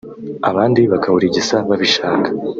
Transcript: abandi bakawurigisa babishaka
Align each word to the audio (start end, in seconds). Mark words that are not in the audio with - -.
abandi 0.49 0.81
bakawurigisa 0.91 1.55
babishaka 1.69 2.27